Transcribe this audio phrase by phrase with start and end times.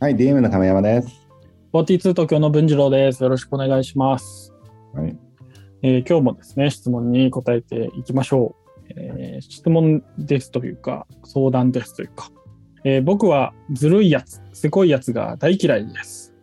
[0.00, 1.28] はい、DM の亀山です。
[1.72, 3.22] 42東京の文次郎です。
[3.22, 4.52] よろしくお願いします。
[4.92, 5.16] はい。
[5.82, 8.54] えー今日もですね、質問に答えていきましょ
[8.88, 8.92] う。
[8.96, 12.30] えー質問ですというか、相談ですというか、
[12.84, 16.34] えー僕はずるいやつ、せこいやつが大嫌いです。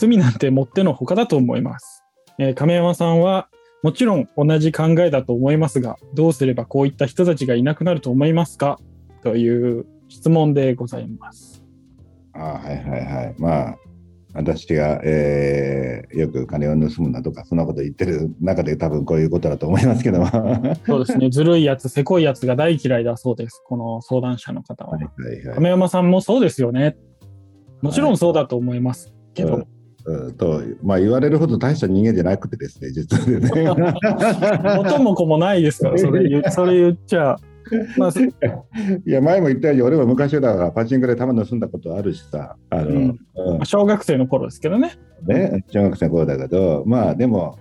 [0.00, 2.02] 盗みなんてもってのほかだと思います。
[2.38, 3.48] えー亀山さんは、
[3.82, 8.78] もちろん同じ考えだと思いますが、どうすればこういった人たちがいなくなると思いますか？
[9.22, 11.59] という質問でございます。
[12.40, 13.34] あはいはいはい。
[13.38, 13.78] まあ、
[14.32, 20.24] 私が、えーよく金を盗むなとか、そんなこと言ってる中で多分こういうことだと思いますけども。
[20.24, 23.62] はそうですね、ずるいやつ、せこいやつが大嫌いだそうです。
[23.64, 24.98] この相談者の方は。
[25.00, 25.54] いはいはい。
[25.54, 26.96] 亀山さんもそうですよね。
[27.80, 29.66] もちろんそうだと思いますけど、
[30.04, 34.82] うんとまあ、言われるほど大した人間じゃなくてですね、実はね。
[34.82, 37.36] 元も子もないですから、それそれ言っちゃ。
[37.96, 38.30] まあ、そ い
[39.04, 43.18] や、前も言ったように、俺も昔だからパチンコで玉盗んだことあるしさ、あの、うん。
[43.34, 43.64] うん。
[43.64, 44.92] 小学生の頃ですけどね。
[45.26, 47.58] ね、中学生の頃だけど、まあでも、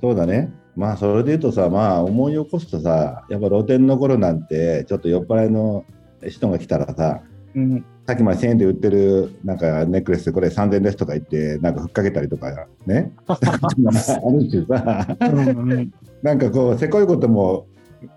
[0.00, 5.84] そうだね、まあそれで言うとさ、まあ思い起こすとさ、やっぱ露店の頃なんて、ちょっと酔っ払いの
[6.28, 7.20] 人が来たらさ、
[7.54, 15.92] うん、さっきまで1000円で売ってるなんかネックレス、これ3000円ですとか言って、なんかふっかけたりとかね、 あるしさ、うんうん。
[16.22, 17.66] なんかこう、せこいことも、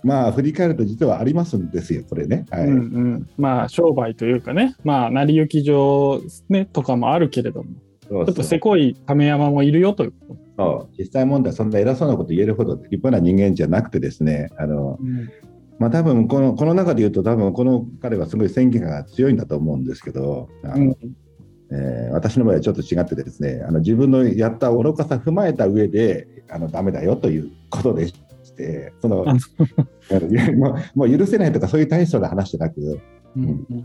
[0.04, 2.46] まあ振り返ると実はありますんですよ、これね。
[2.50, 2.64] はい。
[2.66, 2.80] うんう
[3.18, 3.30] ん。
[3.38, 7.70] まあ商売というかね、まあ成り行き上、ね、とかもあるけれども、
[8.08, 10.96] そうちょっとせこい亀山もいるよというこそう。
[10.98, 15.00] 実際問題、そんな偉そうなこと言えるほど立派な人間じゃなくてですね、あのと。
[15.02, 15.30] うん。
[15.80, 20.90] まあ多分このこの中で言うと多分この彼はすごい選挙が強いんだと思うんですけど、あのうん。
[21.72, 28.12] えー私の場合はちょっと違ってですねあの自分のやった愚かさ踏まえた上であのダメだよということで
[28.54, 29.34] してそのも
[30.96, 33.02] うもう許せないとかそういう大層な話じゃなく
[33.36, 33.84] うんうん。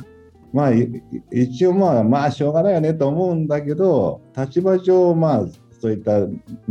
[0.52, 0.88] まあい
[1.30, 5.46] 一応まあまあしょうがないよねと思うんだけど立場上まあ
[5.80, 6.20] そういった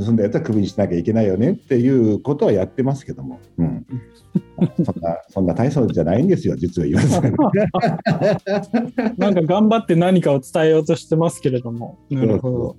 [0.04, 3.86] 盗んだやつはクビにしなきゃいけないよねっていうことはやってますけども、うん、
[4.84, 7.38] そんなそんな大層じゃないんですよ実は言わせる
[9.18, 12.00] なんか頑張って何かを伝えようとしてますけれども。
[12.10, 12.76] なるほど。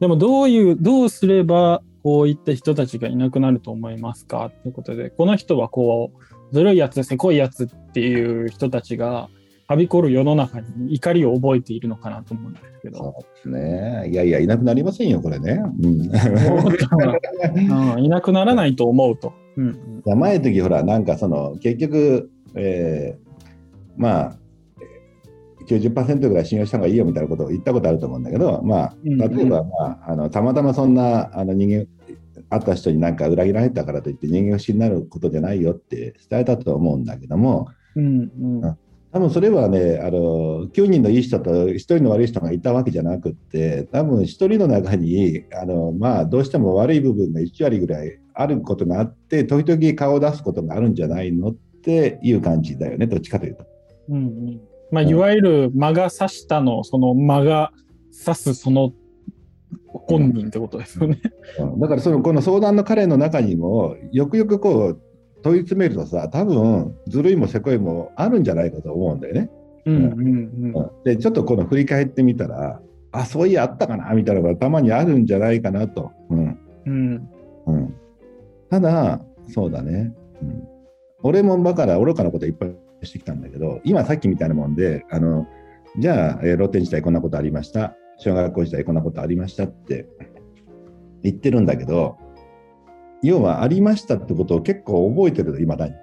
[0.00, 4.52] でもどういう、どうすればこういった人たちがいなくなると思いますか？
[4.62, 9.30] ということで、この人はこう、ずるいやつ、せこいやつっていう人たちが、
[9.66, 14.10] はびこる世の中に怒りを覚えているのかなと思うんですけど、そうですね。
[14.10, 15.62] いやいや、いなくなりませんよ、これね。
[15.82, 16.10] うん、い
[17.96, 19.32] うんいなくならないと思うと。
[19.56, 23.24] うん前の時ほら、なんかその、結局、えー
[23.96, 24.36] まあ、
[25.66, 29.18] 90%ぐらい信用した方がいいよみたいなことを言ったことあると思うんだけど、まあ、うん。
[29.18, 31.86] 例えば、まあ、あのたまたまそんなあの人間、
[32.50, 38.30] 会った人になんか裏切られたからといって人間不信になることじゃないよって伝えたと思うんだけども、うん
[38.62, 38.78] うん。
[39.12, 53.66] 多分それはね、あの9人のいい人と1人の悪い人がいたわけじゃなくって、多分1人の中にあの、まあ、どうしても悪い部分が1割ぐらいあることがあって、時々顔を出すことがあるんじゃないのっていう感じだよね、どっちかというと。
[54.08, 54.18] うんう
[54.50, 57.72] んまあ、いわゆる間が差したの、その間が
[58.12, 58.92] 差すその
[59.88, 61.20] 本人ってことですよね。
[61.58, 61.80] うん。
[61.80, 65.00] だからそのこの相談の彼の中にも、よくよくこう
[65.42, 69.50] 問い詰めるとさ、多分ずるいもせこいもあるんじゃないかと思うんだよね。
[69.86, 70.72] うんうんうん。
[70.76, 70.90] うん。
[71.04, 76.12] で、ちょっとこの振り返ってみたら、あ、そういやあったかなみたいなのがたまにあるんじゃないかなと。
[76.30, 76.58] うん。
[76.86, 77.28] うん。
[77.66, 77.94] うん、
[78.70, 80.68] ただ、そうだね、うん、
[81.22, 85.46] 俺もバカな愚かなこといっぱいしてきたんだけど、今さっきみたいなもんで、あの
[85.98, 90.06] じゃあ、えー露天時代こんなことありました、小学校時代こんなことありましたって
[91.22, 92.16] 言ってるんだけど、
[93.22, 95.94] 要はありましたってことを結構覚えてる、いまだに。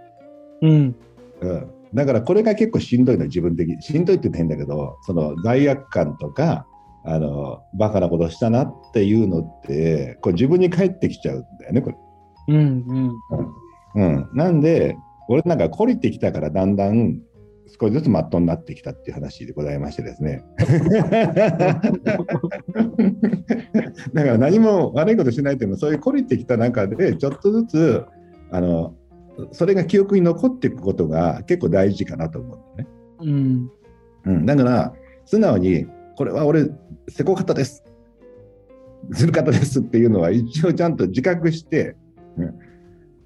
[0.64, 0.96] うん
[1.42, 3.82] うん、だからこれが結構しんどいの、自分的に。
[3.82, 6.66] しんどいって言って変だけど、その罪悪感とか、
[7.04, 11.98] あのバカなことしたなっていうのって、これ自分に返ってきちゃうんだよね、これ。
[12.50, 12.86] うん
[13.96, 14.96] うんうん、なんで、
[15.28, 17.22] 俺なんか懲りてきたからだんだん
[17.80, 20.44] 少しずつまっとうになってきたっていう話でございましてですね。
[24.14, 28.04] だから何も悪いことしないというのは、そういう懲りてきた中で、ちょっとずつ、
[28.52, 28.94] あの、
[29.52, 32.90] それが記憶に残っていくことが結構大事かなと思うんだよね。
[33.22, 33.72] うん
[34.26, 34.94] うん、だから、
[35.26, 35.88] 素直に、
[36.18, 36.70] これは俺、
[37.08, 37.84] せこかったです。
[39.10, 41.96] ずるかったですっていうのは、一応ちゃんと自覚して、
[42.38, 42.54] うん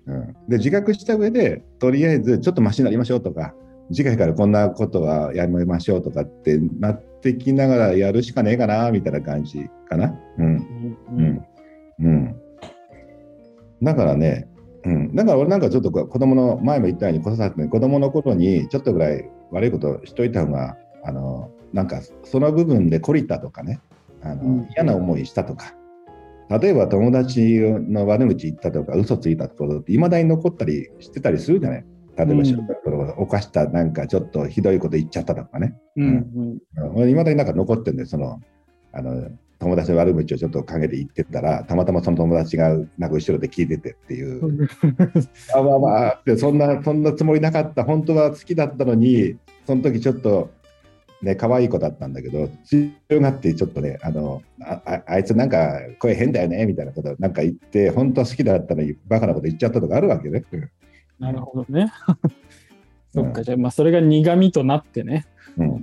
[0.08, 3.54] うん、で自覚した上で、とりあえずちょっとマシになりましょうとか、
[3.92, 10.14] 次回からこんなことはやめましょうとかってなってきながらやるしかねえかなみたいな感じかな。
[10.38, 10.46] うん。
[10.46, 10.98] うん。
[11.18, 11.46] うん。
[12.00, 12.36] うん、
[13.82, 14.48] だからね、
[14.84, 23.80] うん、だから俺なんかちょっと子供の前も言ったように子育ての子供の頃にちょっとぐらい悪いことしといた方があのなんかその部分で懲りたとかね
[24.22, 24.70] あの、うん。
[24.76, 25.74] 嫌な思いしたとか
[26.50, 31.86] 例えば友達の悪口言ったとか嘘ついたところっていまだに残ったりしてたりするじゃない？
[32.18, 35.76] 例えば小学校で犯したなんかちょっとひどいこと言っちゃったとかね。
[35.98, 36.60] うん
[36.96, 37.10] うん。
[37.10, 38.40] いまだになんか残ってるんでその
[38.94, 44.68] あの友達の悪口をちょっと陰で言ってたらたまたまその友達がなんか後ろで聞いててっていう。
[45.56, 47.84] あまあまあでそんなそんなつもりなかった。
[47.84, 50.52] 本当は好きだったのにその時ちょっと
[51.22, 60.44] ね可愛い子だったんだけど強がってちょっとねあのあああいつなんか声変だよねみたいなことなんか言って本当は好きだったのにバカなこと言っちゃったとかあるわけね。
[61.20, 61.92] なるほどね。
[63.14, 65.26] そっか、じゃあ、まあ、それが苦味となってね、
[65.58, 65.82] うん、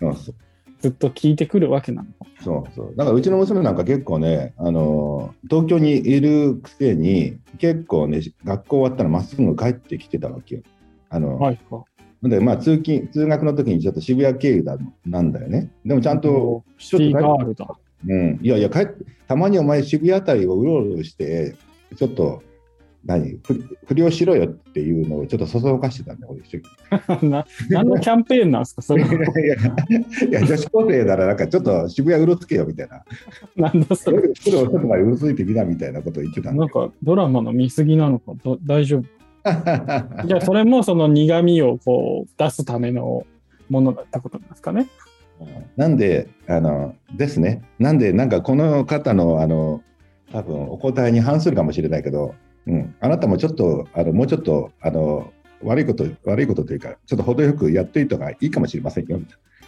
[0.00, 0.34] そうそう
[0.80, 2.08] ずっと聞いてくるわけなの。
[2.42, 10.62] そうそうだからうちの娘なんか結構ねあの東京にいるくせに結構ね学校終わったらまっすぐ帰ってきてたわけよ。
[11.08, 11.84] あのはいは
[12.22, 15.70] でまあ、通勤通学の時にちょっと渋谷経由だなんだよね。
[15.84, 16.82] でもちゃんと、い。
[16.82, 17.66] シティガールだ。
[18.06, 21.56] うん、いやいや帰って、たまにお前渋谷あたりをうろうろして、
[21.96, 22.42] ちょっと、
[23.04, 23.54] 何不
[23.86, 29.56] 不良しろよっていうのをちょっとそそのかしてたんだよ、俺一緒に な何のキャンペーンなんですかそれ いやいや
[30.28, 33.04] いや、女子高生ならなんかちょっと渋谷うろつけよみたいな。
[33.56, 34.18] なんだそれ。
[34.18, 39.04] 夜ちょっと前うろついてみなみたいなことを言ってたなんかドラマの見過ぎなのかど大丈夫？
[40.26, 43.26] じゃあそれもその苦味をこう出すための
[43.68, 44.88] ものだったことなんですかね。
[45.76, 47.62] なんで、あの、ですね。
[47.78, 49.82] なんで、なんかこの方の、あの、
[50.32, 52.34] 多分お答えに反するかもしれないけど、
[52.66, 59.20] うん、あなたもちょっと、あの、もうちょっと、あの、悪いこと、悪いことというか、ちょっと程よくやっていた方がいいかもしれませんよ。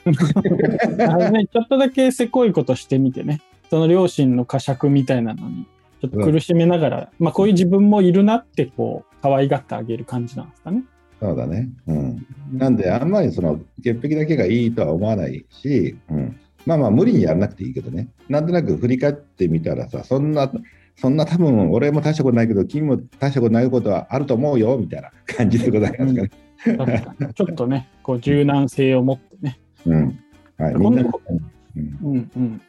[1.09, 5.67] あれね、ちょっとだけせこいことしてみてね、その両親の呵責みたいなのに、
[6.09, 10.85] ちょっと苦しめながら、まあこういう自分もいるなって、こう、可愛がってあげる感じなんですかね。
[11.21, 11.71] そうだね。
[11.87, 12.27] うん。
[12.53, 16.37] なんで、あんまりその、潔癖だけがいいとは思わないし、うん。
[16.67, 18.09] まあまあ、無理にやらなくていいけどね。
[18.29, 20.51] なんとなく振り返ってみたらさ、そんな、
[20.97, 26.31] そんな多分、俺も大したことないけど、君も大したことないことはあると思うよ、みたいな感じでございますかね。
[26.65, 29.59] 確かにちょっとね、こう柔軟性を持ってね。
[29.87, 30.19] うん。
[30.56, 30.75] はい。
[30.75, 32.61] みんな、うん、うんうん。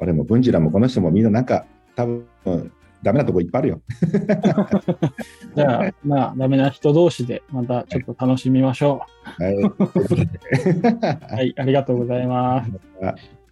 [0.00, 2.26] 俺も文治らもこの人もみんななんか、多分、
[3.02, 3.82] ダメなとこいっぱいあるよ。
[5.54, 9.54] じゃあ、まあ、ダメな人同士でまたちょっと楽しみましょはい。
[9.54, 9.74] う。
[11.34, 12.70] はい、ありがとうございます。
[13.02, 13.14] あ